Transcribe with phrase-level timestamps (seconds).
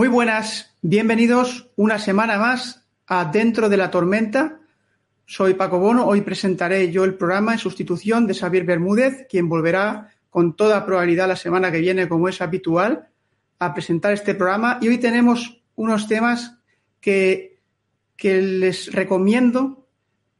[0.00, 4.58] Muy buenas, bienvenidos una semana más a Dentro de la Tormenta.
[5.26, 10.08] Soy Paco Bono, hoy presentaré yo el programa en sustitución de Xavier Bermúdez, quien volverá
[10.30, 13.10] con toda probabilidad la semana que viene, como es habitual,
[13.58, 14.78] a presentar este programa.
[14.80, 16.56] Y hoy tenemos unos temas
[16.98, 17.60] que,
[18.16, 19.86] que les recomiendo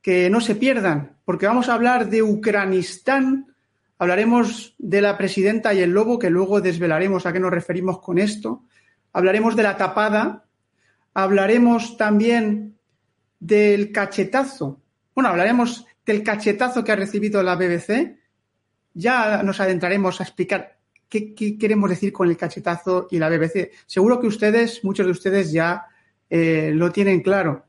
[0.01, 3.55] que no se pierdan, porque vamos a hablar de Ucranistán,
[3.99, 8.17] hablaremos de la presidenta y el lobo, que luego desvelaremos a qué nos referimos con
[8.17, 8.65] esto
[9.13, 10.45] hablaremos de la tapada,
[11.15, 12.79] hablaremos también
[13.39, 14.81] del cachetazo.
[15.15, 18.19] Bueno, hablaremos del cachetazo que ha recibido la BBC.
[18.95, 20.79] Ya nos adentraremos a explicar
[21.09, 23.71] qué, queremos decir con el cachetazo y la BBC.
[23.87, 25.87] Seguro que ustedes, muchos de ustedes ya
[26.29, 27.67] eh, lo tienen claro.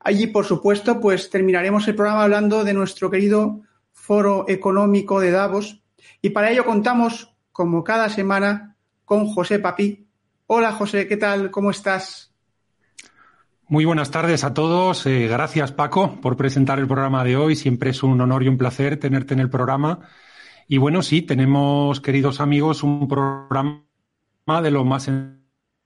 [0.00, 5.82] Allí, por supuesto, pues terminaremos el programa hablando de nuestro querido Foro Económico de Davos.
[6.20, 10.06] Y para ello contamos, como cada semana, con José Papí,
[10.46, 11.50] Hola José, ¿qué tal?
[11.50, 12.30] ¿Cómo estás?
[13.66, 15.06] Muy buenas tardes a todos.
[15.06, 17.56] Eh, gracias Paco por presentar el programa de hoy.
[17.56, 20.00] Siempre es un honor y un placer tenerte en el programa.
[20.68, 23.86] Y bueno, sí, tenemos, queridos amigos, un programa
[24.62, 25.10] de lo más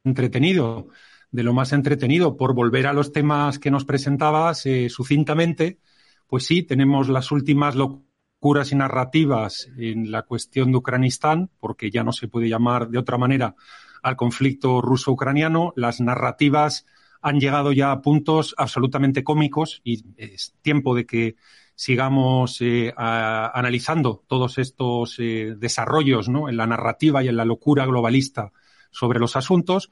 [0.05, 0.89] entretenido,
[1.31, 2.37] de lo más entretenido.
[2.37, 5.79] Por volver a los temas que nos presentabas eh, sucintamente,
[6.27, 12.03] pues sí, tenemos las últimas locuras y narrativas en la cuestión de Ucranistán, porque ya
[12.03, 13.55] no se puede llamar de otra manera
[14.03, 15.73] al conflicto ruso-ucraniano.
[15.77, 16.87] Las narrativas
[17.21, 21.37] han llegado ya a puntos absolutamente cómicos y es tiempo de que
[21.75, 28.53] sigamos eh, analizando todos estos eh, desarrollos en la narrativa y en la locura globalista
[28.91, 29.91] sobre los asuntos.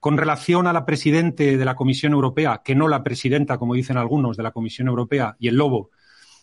[0.00, 3.98] Con relación a la presidente de la Comisión Europea, que no la presidenta, como dicen
[3.98, 5.90] algunos, de la Comisión Europea y el lobo,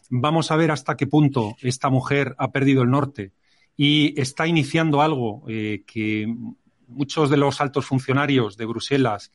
[0.09, 3.31] vamos a ver hasta qué punto esta mujer ha perdido el norte
[3.77, 6.33] y está iniciando algo eh, que
[6.87, 9.31] muchos de los altos funcionarios de Bruselas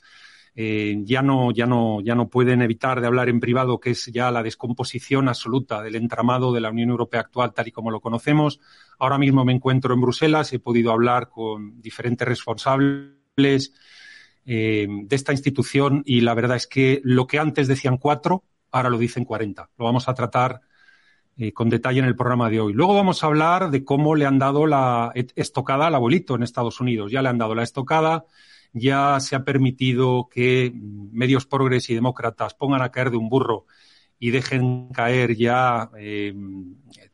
[0.54, 4.06] eh, ya, no, ya, no, ya no pueden evitar de hablar en privado, que es
[4.06, 8.00] ya la descomposición absoluta del entramado de la Unión Europea actual, tal y como lo
[8.00, 8.60] conocemos.
[8.98, 13.72] Ahora mismo me encuentro en Bruselas, he podido hablar con diferentes responsables
[14.44, 18.90] eh, de esta institución y la verdad es que lo que antes decían cuatro, ahora
[18.90, 19.70] lo dicen cuarenta.
[19.78, 20.60] Lo vamos a tratar
[21.40, 22.74] eh, con detalle en el programa de hoy.
[22.74, 26.82] Luego vamos a hablar de cómo le han dado la estocada al abuelito en Estados
[26.82, 27.10] Unidos.
[27.10, 28.26] Ya le han dado la estocada,
[28.74, 33.64] ya se ha permitido que medios progres y demócratas pongan a caer de un burro
[34.18, 36.34] y dejen caer ya eh,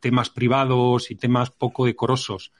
[0.00, 2.52] temas privados y temas poco decorosos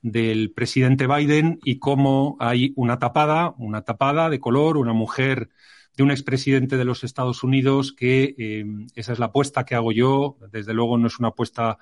[0.00, 5.50] del presidente Biden y cómo hay una tapada, una tapada de color, una mujer
[5.96, 8.64] de un expresidente de los Estados Unidos que eh,
[8.94, 10.38] esa es la apuesta que hago yo.
[10.50, 11.78] Desde luego no es una apuesta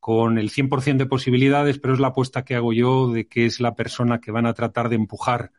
[0.00, 3.60] con el 100% de posibilidades, pero es la apuesta que hago yo de que es
[3.60, 5.52] la persona que van a tratar de empujar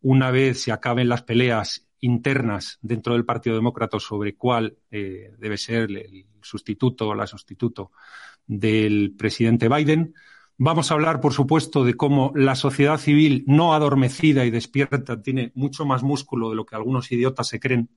[0.00, 5.58] una vez se acaben las peleas internas dentro del Partido Demócrata sobre cuál eh, debe
[5.58, 7.90] ser el sustituto o la sustituto
[8.46, 10.14] del presidente Biden.
[10.60, 15.52] Vamos a hablar, por supuesto, de cómo la sociedad civil no adormecida y despierta tiene
[15.54, 17.90] mucho más músculo de lo que algunos idiotas se creen,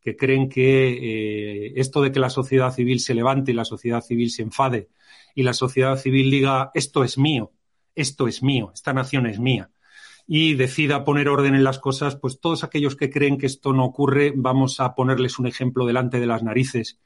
[0.00, 4.00] que creen que eh, esto de que la sociedad civil se levante y la sociedad
[4.00, 4.88] civil se enfade
[5.36, 7.52] y la sociedad civil diga esto es mío,
[7.94, 9.70] esto es mío, esta nación es mía
[10.26, 13.84] y decida poner orden en las cosas, pues todos aquellos que creen que esto no
[13.84, 16.98] ocurre, vamos a ponerles un ejemplo delante de las narices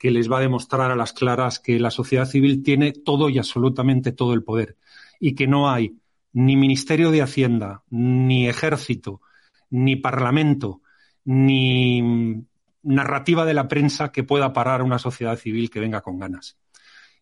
[0.00, 3.36] que les va a demostrar a las claras que la sociedad civil tiene todo y
[3.36, 4.78] absolutamente todo el poder
[5.20, 5.98] y que no hay
[6.32, 9.20] ni Ministerio de Hacienda, ni Ejército,
[9.68, 10.80] ni Parlamento,
[11.24, 12.42] ni
[12.82, 16.56] narrativa de la prensa que pueda parar una sociedad civil que venga con ganas.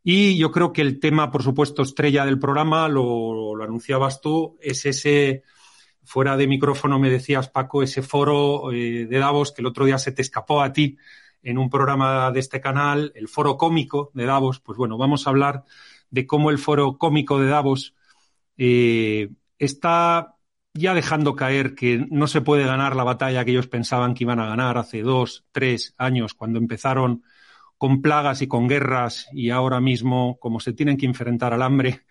[0.05, 4.87] Y yo creo que el tema, por supuesto, estrella del programa, lo, anunciabas tú, es
[4.87, 5.43] ese,
[6.05, 9.99] fuera de micrófono me decías, Paco, ese foro eh, de Davos que el otro día
[9.99, 10.97] se te escapó a ti,
[11.43, 15.31] en un programa de este canal, el Foro Cómico de Davos, pues bueno, vamos a
[15.31, 15.65] hablar
[16.11, 17.95] de cómo el Foro Cómico de Davos
[18.57, 20.37] eh, está
[20.75, 24.41] ya dejando caer que no se puede ganar la batalla que ellos pensaban que iban
[24.41, 27.23] a ganar hace dos, tres años, cuando empezaron
[27.77, 32.03] con plagas y con guerras y ahora mismo, como se tienen que enfrentar al hambre,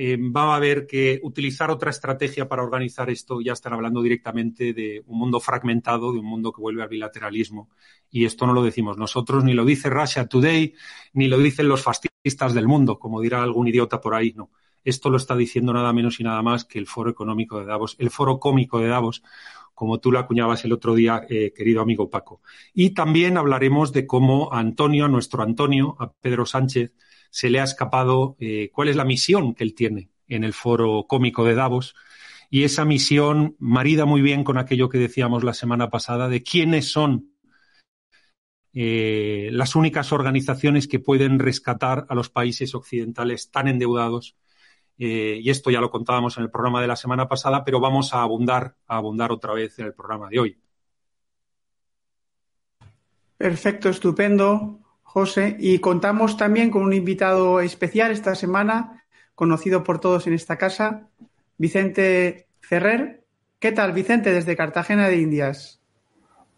[0.00, 3.40] eh, va a haber que utilizar otra estrategia para organizar esto.
[3.40, 7.68] Ya están hablando directamente de un mundo fragmentado, de un mundo que vuelve al bilateralismo.
[8.08, 10.72] Y esto no lo decimos nosotros, ni lo dice Russia Today,
[11.14, 14.32] ni lo dicen los fascistas del mundo, como dirá algún idiota por ahí.
[14.36, 14.52] No.
[14.88, 17.96] Esto lo está diciendo nada menos y nada más que el Foro Económico de Davos,
[17.98, 19.22] el Foro Cómico de Davos,
[19.74, 22.40] como tú lo acuñabas el otro día, eh, querido amigo Paco.
[22.72, 26.94] Y también hablaremos de cómo a Antonio, a nuestro Antonio, a Pedro Sánchez,
[27.30, 31.04] se le ha escapado eh, cuál es la misión que él tiene en el foro
[31.06, 31.94] cómico de Davos
[32.50, 36.90] y esa misión marida muy bien con aquello que decíamos la semana pasada de quiénes
[36.90, 37.32] son
[38.72, 44.36] eh, las únicas organizaciones que pueden rescatar a los países occidentales tan endeudados.
[44.98, 48.12] Eh, y esto ya lo contábamos en el programa de la semana pasada, pero vamos
[48.14, 50.58] a abundar, a abundar otra vez en el programa de hoy.
[53.36, 55.56] Perfecto, estupendo, José.
[55.60, 59.04] Y contamos también con un invitado especial esta semana,
[59.36, 61.08] conocido por todos en esta casa,
[61.56, 63.22] Vicente Ferrer.
[63.60, 65.80] ¿Qué tal, Vicente, desde Cartagena de Indias?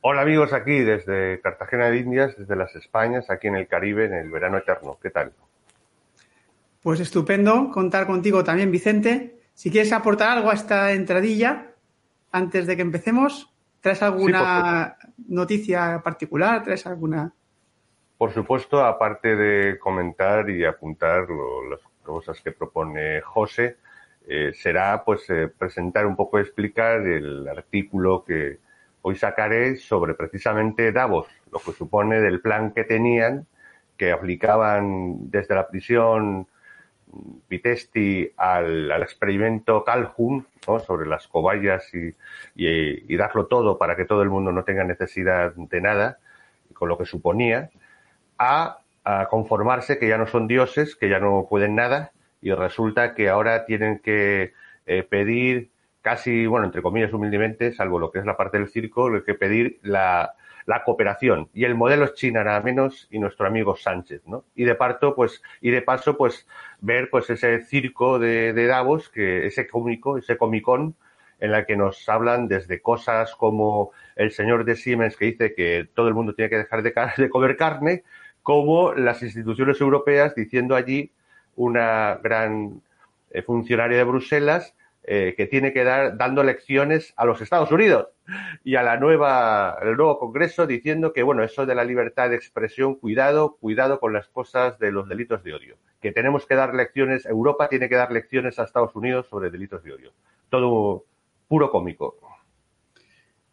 [0.00, 4.14] Hola amigos, aquí desde Cartagena de Indias, desde las Españas, aquí en el Caribe, en
[4.14, 4.98] el verano eterno.
[5.02, 5.32] ¿Qué tal?
[6.82, 9.38] Pues estupendo contar contigo también, Vicente.
[9.54, 11.72] Si quieres aportar algo a esta entradilla,
[12.32, 14.96] antes de que empecemos, ¿traes alguna
[15.28, 16.62] noticia particular?
[16.62, 17.32] ¿Traes alguna...?
[18.16, 21.26] Por supuesto, aparte de comentar y apuntar
[21.70, 23.76] las cosas que propone José,
[24.28, 28.58] eh, será pues eh, presentar un poco, explicar el artículo que,
[29.02, 33.46] hoy sacaré sobre precisamente Davos, lo que supone del plan que tenían,
[33.96, 36.46] que aplicaban desde la prisión
[37.48, 40.46] Pitesti al, experimento Calhoun,
[40.86, 45.80] sobre las cobayas y, darlo todo para que todo el mundo no tenga necesidad de
[45.80, 46.18] nada,
[46.72, 47.70] con lo que suponía,
[48.38, 48.78] a,
[49.28, 52.12] conformarse que ya no son dioses, que ya no pueden nada,
[52.42, 54.52] y resulta que ahora tienen que
[54.86, 55.70] eh, pedir
[56.00, 59.34] casi, bueno, entre comillas, humildemente, salvo lo que es la parte del circo, lo que
[59.34, 60.34] pedir la,
[60.66, 61.48] la cooperación.
[61.54, 64.44] Y el modelo es China, nada menos, y nuestro amigo Sánchez, ¿no?
[64.54, 66.46] Y de parto, pues, y de paso, pues,
[66.80, 70.96] ver, pues, ese circo de, de Davos, que, ese cómico, ese comicón,
[71.40, 75.88] en la que nos hablan desde cosas como el señor de Siemens que dice que
[75.94, 78.04] todo el mundo tiene que dejar de, de comer carne,
[78.42, 81.12] como las instituciones europeas diciendo allí
[81.56, 82.82] una gran
[83.30, 84.74] eh, funcionaria de Bruselas
[85.12, 88.06] eh, que tiene que dar dando lecciones a los Estados Unidos
[88.62, 92.36] y a la nueva, el nuevo Congreso diciendo que, bueno, eso de la libertad de
[92.36, 95.76] expresión, cuidado, cuidado con las cosas de los delitos de odio.
[96.00, 99.82] Que tenemos que dar lecciones, Europa tiene que dar lecciones a Estados Unidos sobre delitos
[99.82, 100.12] de odio.
[100.48, 101.04] Todo
[101.48, 102.16] puro cómico.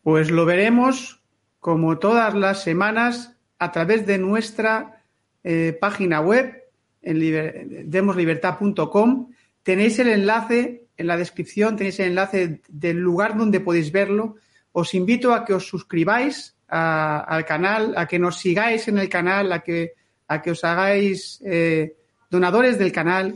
[0.04, 1.24] Pues lo veremos
[1.60, 5.02] como todas las semanas a través de nuestra
[5.44, 6.66] eh, página web
[7.02, 9.32] en demoslibertad.com.
[9.64, 14.36] Tenéis el enlace en la descripción tenéis el enlace del lugar donde podéis verlo.
[14.72, 19.52] Os invito a que os suscribáis al canal, a que nos sigáis en el canal,
[19.52, 19.94] a que,
[20.28, 21.96] a que os hagáis eh,
[22.30, 23.36] donadores del canal,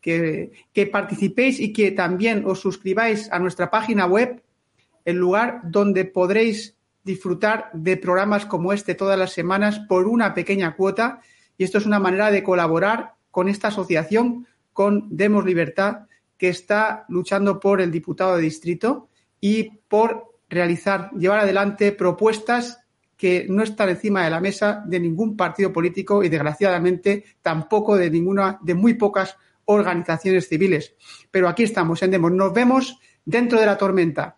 [0.00, 4.42] que, que participéis y que también os suscribáis a nuestra página web,
[5.04, 10.74] el lugar donde podréis disfrutar de programas como este todas las semanas por una pequeña
[10.74, 11.20] cuota.
[11.58, 17.04] Y esto es una manera de colaborar con esta asociación, con Demos Libertad, que está
[17.08, 19.08] luchando por el diputado de distrito
[19.40, 22.80] y por realizar, llevar adelante propuestas
[23.16, 28.10] que no están encima de la mesa de ningún partido político y desgraciadamente tampoco de
[28.10, 29.36] ninguna, de muy pocas
[29.66, 30.94] organizaciones civiles.
[31.30, 32.32] Pero aquí estamos en Demos.
[32.32, 34.36] Nos vemos dentro de la tormenta.